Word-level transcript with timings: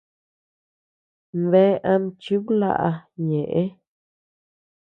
Bea 1.49 1.79
ama 1.91 2.09
chiblaʼa 2.21 2.91
ñeʼë. 3.27 3.63